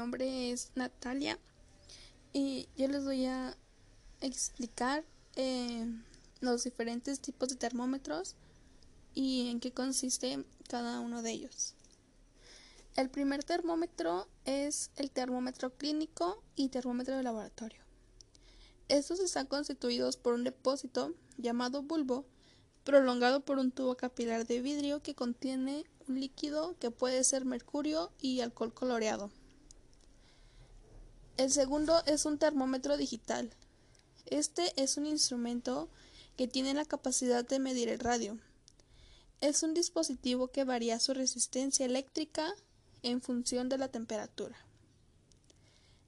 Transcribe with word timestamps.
nombre 0.00 0.50
es 0.50 0.72
Natalia 0.76 1.38
y 2.32 2.70
yo 2.74 2.88
les 2.88 3.04
voy 3.04 3.26
a 3.26 3.54
explicar 4.22 5.04
eh, 5.36 5.86
los 6.40 6.64
diferentes 6.64 7.20
tipos 7.20 7.50
de 7.50 7.56
termómetros 7.56 8.34
y 9.14 9.50
en 9.50 9.60
qué 9.60 9.72
consiste 9.72 10.42
cada 10.70 11.00
uno 11.00 11.20
de 11.20 11.32
ellos. 11.32 11.74
El 12.96 13.10
primer 13.10 13.44
termómetro 13.44 14.26
es 14.46 14.90
el 14.96 15.10
termómetro 15.10 15.76
clínico 15.76 16.42
y 16.56 16.70
termómetro 16.70 17.18
de 17.18 17.22
laboratorio. 17.22 17.82
Estos 18.88 19.20
están 19.20 19.48
constituidos 19.48 20.16
por 20.16 20.32
un 20.32 20.44
depósito 20.44 21.14
llamado 21.36 21.82
bulbo 21.82 22.24
prolongado 22.84 23.44
por 23.44 23.58
un 23.58 23.70
tubo 23.70 23.98
capilar 23.98 24.46
de 24.46 24.62
vidrio 24.62 25.02
que 25.02 25.14
contiene 25.14 25.84
un 26.08 26.20
líquido 26.20 26.74
que 26.78 26.90
puede 26.90 27.22
ser 27.22 27.44
mercurio 27.44 28.10
y 28.18 28.40
alcohol 28.40 28.72
coloreado. 28.72 29.30
El 31.40 31.50
segundo 31.50 32.02
es 32.04 32.26
un 32.26 32.36
termómetro 32.36 32.98
digital. 32.98 33.48
Este 34.26 34.74
es 34.76 34.98
un 34.98 35.06
instrumento 35.06 35.88
que 36.36 36.46
tiene 36.46 36.74
la 36.74 36.84
capacidad 36.84 37.46
de 37.46 37.58
medir 37.58 37.88
el 37.88 37.98
radio. 37.98 38.36
Es 39.40 39.62
un 39.62 39.72
dispositivo 39.72 40.48
que 40.48 40.64
varía 40.64 41.00
su 41.00 41.14
resistencia 41.14 41.86
eléctrica 41.86 42.46
en 43.02 43.22
función 43.22 43.70
de 43.70 43.78
la 43.78 43.88
temperatura. 43.88 44.54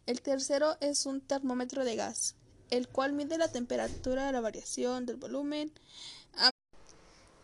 El 0.05 0.21
tercero 0.21 0.77
es 0.83 1.07
un 1.07 1.23
termómetro 1.23 1.87
de 1.87 1.97
gas, 1.97 2.35
el 2.69 2.87
cual 2.87 3.15
mide 3.15 3.39
la 3.39 3.51
temperatura, 3.51 4.33
la 4.33 4.43
variación 4.43 5.07
del 5.07 5.17
volumen. 5.17 5.73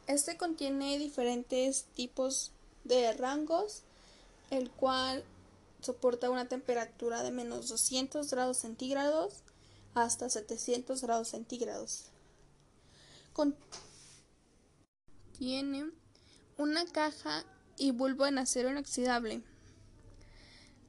Este 0.06 0.36
contiene 0.36 0.98
diferentes 0.98 1.86
tipos 1.94 2.52
de 2.84 3.14
rangos, 3.14 3.80
el 4.50 4.70
cual 4.72 5.24
soporta 5.80 6.30
una 6.30 6.48
temperatura 6.48 7.22
de 7.22 7.30
menos 7.30 7.68
200 7.68 8.30
grados 8.30 8.58
centígrados 8.58 9.42
hasta 9.94 10.28
700 10.28 11.00
grados 11.02 11.28
centígrados. 11.28 12.06
Contiene 15.38 15.90
una 16.56 16.84
caja 16.86 17.44
y 17.76 17.92
bulbo 17.92 18.26
en 18.26 18.38
acero 18.38 18.70
inoxidable. 18.70 19.42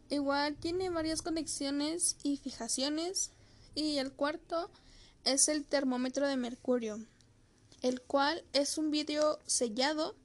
Igual 0.09 0.55
tiene 0.55 0.89
varias 0.89 1.21
conexiones 1.21 2.17
y 2.23 2.37
fijaciones. 2.37 3.31
Y 3.75 3.97
el 3.99 4.11
cuarto 4.11 4.71
es 5.23 5.47
el 5.47 5.63
termómetro 5.63 6.27
de 6.27 6.35
mercurio, 6.37 6.99
el 7.81 8.01
cual 8.01 8.43
es 8.53 8.79
un 8.79 8.89
vidrio 8.89 9.39
sellado 9.45 10.15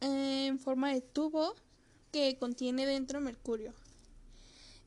en 0.00 0.58
forma 0.58 0.92
de 0.92 1.00
tubo 1.00 1.54
que 2.14 2.36
contiene 2.38 2.86
dentro 2.86 3.20
mercurio 3.20 3.74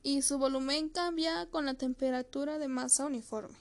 y 0.01 0.21
su 0.21 0.37
volumen 0.37 0.87
cambia 0.87 1.45
con 1.47 1.65
la 1.65 1.73
temperatura 1.73 2.57
de 2.57 2.69
masa 2.69 3.05
uniforme. 3.05 3.57